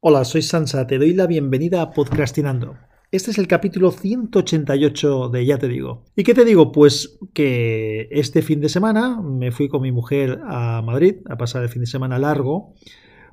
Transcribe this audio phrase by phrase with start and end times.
[0.00, 2.76] Hola, soy Sansa, te doy la bienvenida a Podcastinando.
[3.10, 6.04] Este es el capítulo 188 de Ya te digo.
[6.14, 6.70] ¿Y qué te digo?
[6.70, 11.64] Pues que este fin de semana me fui con mi mujer a Madrid a pasar
[11.64, 12.74] el fin de semana largo,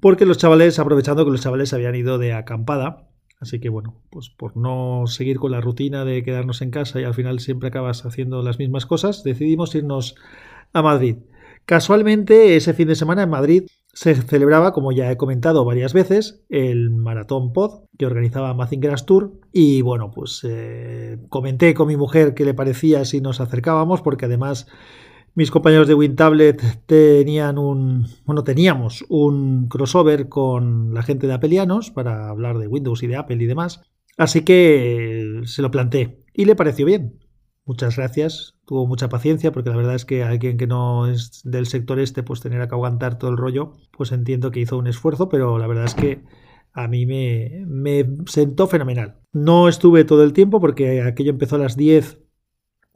[0.00, 4.28] porque los chavales, aprovechando que los chavales habían ido de acampada, así que bueno, pues
[4.28, 8.04] por no seguir con la rutina de quedarnos en casa y al final siempre acabas
[8.04, 10.16] haciendo las mismas cosas, decidimos irnos
[10.72, 11.18] a Madrid.
[11.66, 13.62] Casualmente, ese fin de semana en Madrid
[13.98, 19.32] se celebraba, como ya he comentado varias veces, el Maratón Pod que organizaba Mazingeras Tour.
[19.52, 24.26] Y bueno, pues eh, comenté con mi mujer qué le parecía si nos acercábamos, porque
[24.26, 24.68] además
[25.34, 28.06] mis compañeros de WinTablet tenían un.
[28.24, 33.16] Bueno, teníamos un crossover con la gente de Apelianos para hablar de Windows y de
[33.16, 33.82] Apple y demás.
[34.16, 37.18] Así que se lo planteé y le pareció bien
[37.68, 38.54] muchas gracias.
[38.64, 42.22] Tuvo mucha paciencia porque la verdad es que alguien que no es del sector este,
[42.22, 45.66] pues tener que aguantar todo el rollo, pues entiendo que hizo un esfuerzo, pero la
[45.66, 46.24] verdad es que
[46.72, 49.20] a mí me, me sentó fenomenal.
[49.32, 52.18] No estuve todo el tiempo porque aquello empezó a las 10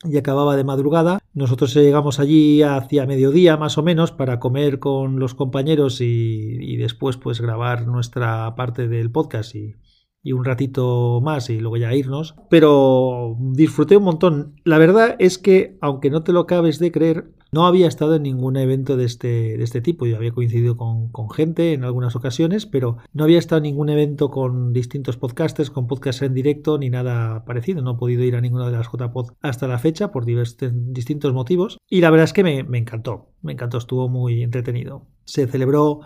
[0.05, 1.19] y acababa de madrugada.
[1.35, 7.19] Nosotros llegamos allí hacia mediodía más o menos para comer con los compañeros y, después
[7.19, 9.77] pues grabar nuestra parte del podcast y,
[10.23, 12.35] y un ratito más y luego ya irnos.
[12.49, 14.55] Pero disfruté un montón.
[14.65, 18.23] La verdad es que, aunque no te lo acabes de creer, no había estado en
[18.23, 20.07] ningún evento de este, de este tipo.
[20.07, 23.91] Yo había coincidido con, con, gente en algunas ocasiones, pero no había estado en ningún
[23.91, 27.83] evento con distintos podcasters, con podcasts en directo, ni nada parecido.
[27.83, 31.77] No he podido ir a ninguna de las JPod hasta la fecha por distintos motivos.
[31.91, 33.33] Y la verdad es que me, me encantó.
[33.43, 35.07] Me encantó, estuvo muy entretenido.
[35.25, 36.01] Se celebró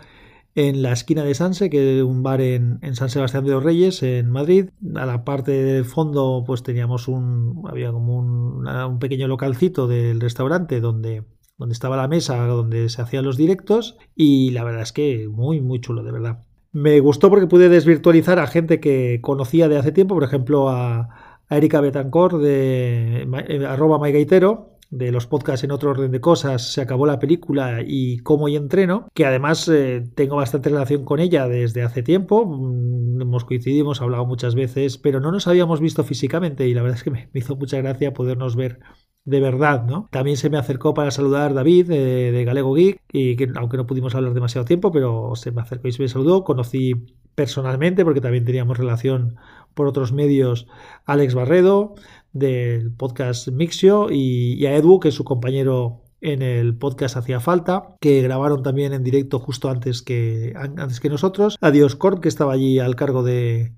[0.57, 4.03] en la esquina de Sanse, que es un bar en, San Sebastián de los Reyes,
[4.03, 4.71] en Madrid.
[4.97, 10.81] A la parte del fondo, pues teníamos un, había como un, pequeño localcito del restaurante
[10.81, 11.25] donde
[11.59, 15.61] donde estaba la mesa donde se hacían los directos y la verdad es que muy
[15.61, 16.45] muy chulo de verdad.
[16.73, 21.09] Me gustó porque pude desvirtualizar a gente que conocía de hace tiempo, por ejemplo a,
[21.49, 26.81] Erika Betancourt de eh, arroba mygaitero de los podcasts en otro orden de cosas, se
[26.81, 31.49] acabó la película y cómo y entreno, que además eh, tengo bastante relación con ella
[31.49, 36.05] desde hace tiempo, mm, hemos coincidido, hemos hablado muchas veces, pero no nos habíamos visto
[36.05, 38.81] físicamente y la verdad es que me, hizo mucha gracia podernos ver
[39.25, 40.09] de verdad, ¿no?
[40.13, 43.87] También se me acercó para saludar David de, de Galego Geek y que aunque no
[43.87, 46.95] pudimos hablar demasiado tiempo, pero se me acercó y se me saludó, conocí
[47.37, 49.37] personalmente porque también teníamos relación
[49.75, 50.67] por otros medios
[51.05, 51.95] Alex Barredo,
[52.33, 57.95] del podcast Mixio y, a Edu, que es su compañero en el podcast Hacía Falta,
[58.01, 61.57] que grabaron también en directo justo antes que, antes que nosotros.
[61.61, 63.75] A Corp, que estaba allí al cargo de,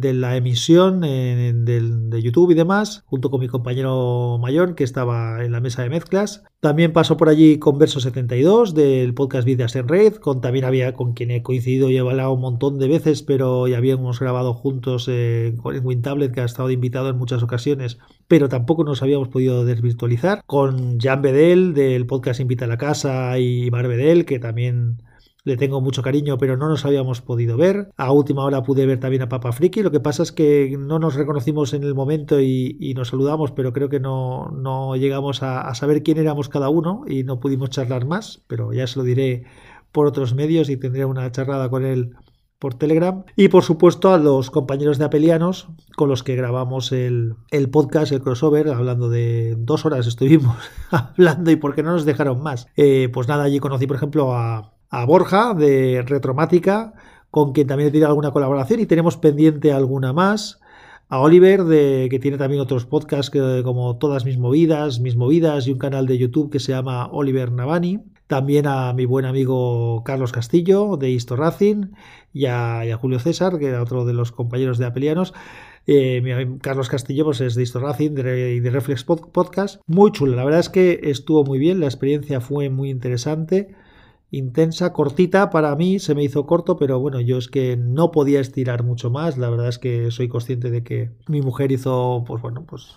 [0.00, 5.52] de la emisión de YouTube y demás, junto con mi compañero mayor que estaba en
[5.52, 6.44] la mesa de mezclas.
[6.60, 10.92] También pasó por allí con Verso 72 del podcast Vidas en Red, con también había
[10.94, 14.52] con quien he coincidido y he hablado un montón de veces, pero ya habíamos grabado
[14.52, 19.28] juntos eh, en WinTablet, que ha estado invitado en muchas ocasiones, pero tampoco nos habíamos
[19.28, 20.42] podido desvirtualizar.
[20.46, 25.02] Con Jan Bedel del podcast Invita a la Casa y Mar Bedel, que también
[25.46, 27.92] le tengo mucho cariño, pero no nos habíamos podido ver.
[27.96, 29.80] A última hora pude ver también a Papa Friki.
[29.80, 33.72] Lo que pasa es que no nos reconocimos en el momento y, nos saludamos, pero
[33.72, 38.06] creo que no, no llegamos a, saber quién éramos cada uno y no pudimos charlar
[38.06, 39.44] más, pero ya se lo diré
[39.92, 42.16] por otros medios y tendré una charlada con él
[42.58, 43.22] por Telegram.
[43.36, 48.10] Y por supuesto a los compañeros de Apelianos con los que grabamos el, el, podcast,
[48.10, 50.56] el crossover, hablando de dos horas estuvimos
[50.90, 52.66] hablando y por qué no nos dejaron más.
[52.76, 56.94] Eh, pues nada, allí conocí por ejemplo a, a Borja de Retromática,
[57.30, 60.60] con quien también tenido alguna colaboración y tenemos pendiente alguna más.
[61.08, 63.30] A Oliver, de, que tiene también otros podcasts
[63.62, 67.52] como Todas mis movidas, mis movidas y un canal de YouTube que se llama Oliver
[67.52, 68.00] Navani.
[68.26, 71.92] También a mi buen amigo Carlos Castillo de Isto Racing
[72.32, 75.32] y a, Julio César, que era otro de los compañeros de Apelianos.
[75.86, 79.80] Eh, Carlos Castillo pues es de Isto Racing y de, Reflex Podcast.
[79.86, 83.76] Muy chulo, la verdad es que estuvo muy bien, la experiencia fue muy interesante
[84.30, 88.40] intensa, cortita para mí, se me hizo corto, pero bueno, yo es que no podía
[88.40, 92.42] estirar mucho más, la verdad es que soy consciente de que mi mujer hizo, pues
[92.42, 92.94] bueno, pues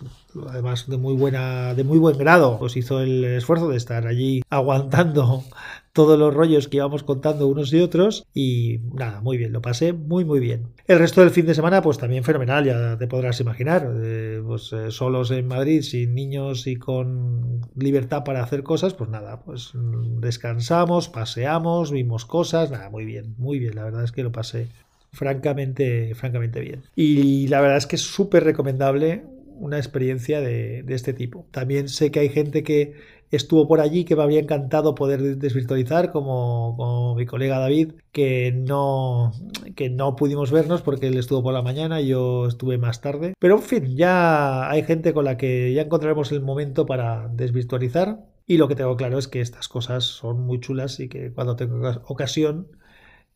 [0.48, 4.42] además de muy buena, de muy buen grado, pues hizo el esfuerzo de estar allí
[4.50, 5.44] aguantando
[5.92, 9.92] todos los rollos que íbamos contando unos y otros y nada, muy bien, lo pasé
[9.92, 10.68] muy muy bien.
[10.86, 14.72] El resto del fin de semana pues también fenomenal, ya te podrás imaginar, eh, pues
[14.72, 19.72] eh, solos en Madrid, sin niños y con libertad para hacer cosas, pues nada, pues
[20.20, 24.68] descansamos, paseamos, vimos cosas, nada, muy bien, muy bien, la verdad es que lo pasé
[25.12, 26.82] francamente, francamente bien.
[26.94, 29.24] Y la verdad es que es súper recomendable
[29.60, 31.46] una experiencia de, este tipo.
[31.50, 32.94] También sé que hay gente que
[33.30, 39.32] estuvo por allí que me habría encantado poder desvirtualizar, como, mi colega David, que no,
[39.76, 43.34] que no pudimos vernos porque él estuvo por la mañana y yo estuve más tarde.
[43.38, 48.26] Pero en fin, ya hay gente con la que ya encontraremos el momento para desvirtualizar.
[48.46, 51.54] Y lo que tengo claro es que estas cosas son muy chulas y que cuando
[51.54, 52.68] tenga ocasión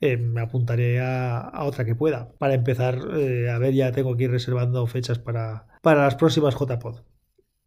[0.01, 2.33] eh, me apuntaré a, otra que pueda.
[2.39, 6.55] Para empezar, eh, a ver, ya tengo que ir reservando fechas para, para las próximas
[6.55, 7.14] JPod.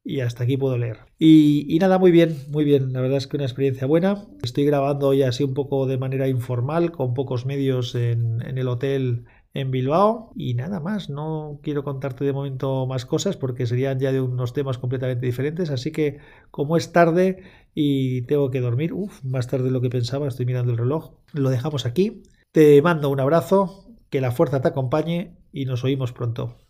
[0.10, 1.00] Y hasta aquí puedo leer.
[1.20, 2.94] Y, nada, muy bien, muy bien.
[2.94, 4.26] La verdad es que una experiencia buena.
[4.42, 8.70] Estoy grabando hoy así un poco de manera informal, con pocos medios en, en el
[8.70, 14.00] hotel en Bilbao y nada más, no quiero contarte de momento más cosas porque serían
[14.00, 16.20] ya de unos temas completamente diferentes, así que
[16.52, 17.44] como es tarde
[17.74, 21.16] y tengo que dormir, uff, más tarde de lo que pensaba, estoy mirando el reloj,
[21.34, 22.22] lo dejamos aquí,
[22.52, 26.67] te mando un abrazo, que la fuerza te acompañe y nos oímos pronto.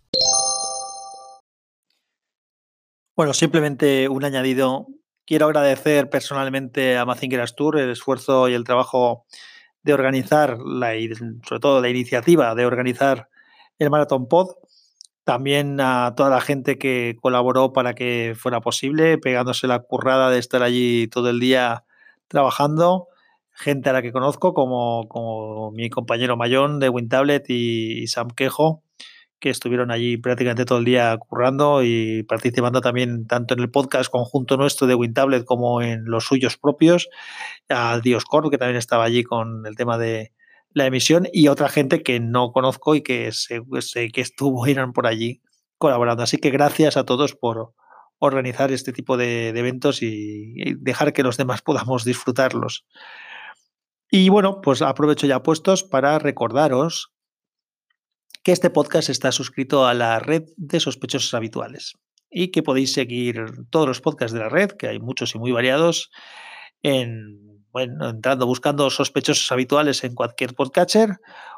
[3.18, 4.86] Bueno, simplemente un añadido.
[5.26, 9.26] Quiero agradecer personalmente a Mazinger Astur el esfuerzo y el trabajo
[9.82, 10.92] de organizar, la,
[11.44, 13.28] sobre todo la iniciativa de organizar
[13.80, 14.50] el Marathon Pod.
[15.24, 20.38] También a toda la gente que colaboró para que fuera posible, pegándose la currada de
[20.38, 21.86] estar allí todo el día
[22.28, 23.08] trabajando.
[23.52, 28.84] Gente a la que conozco, como, mi compañero Mayón de WinTablet y Sam Quejo,
[29.40, 34.10] que estuvieron allí prácticamente todo el día currando y participando también tanto en el podcast
[34.10, 37.10] conjunto nuestro de WinTablet como en los suyos propios,
[37.70, 40.32] a Dioscorp, que también estaba allí con el tema de
[40.74, 43.62] la emisión, y otra gente que no conozco y que sé,
[44.12, 45.42] que estuvo, eran por allí
[45.78, 46.24] colaborando.
[46.24, 47.74] Así que gracias a todos por
[48.20, 52.86] organizar este tipo de, de eventos y dejar que los demás podamos disfrutarlos.
[54.10, 57.14] Y bueno, pues aprovecho ya puestos para recordaros
[58.48, 61.96] que este podcast está suscrito a la red de sospechosos habituales
[62.32, 65.52] y que podéis seguir todos los podcasts de la red, que hay muchos y muy
[65.52, 66.12] variados,
[66.82, 71.18] en, entrando, buscando sospechosos habituales en cualquier podcatcher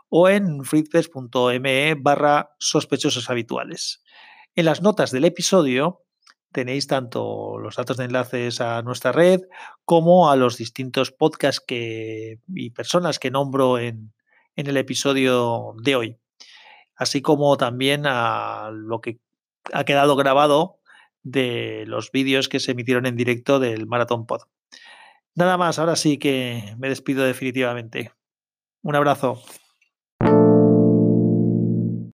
[0.10, 4.02] o en freepress.me barra sospechosos habituales.
[4.56, 6.02] En las notas del episodio
[6.52, 9.42] tenéis tanto los datos de enlaces a nuestra red
[9.86, 14.12] como a los distintos podcasts que, y personas que nombro en,
[14.56, 16.20] en el episodio de hoy
[17.00, 19.20] así como también a lo que
[19.74, 20.80] ha quedado grabado
[21.24, 24.42] de los vídeos que se emitieron en directo del Marathon Pod.
[25.34, 28.12] Nada más, ahora sí que me despido definitivamente.
[28.84, 29.42] Un abrazo.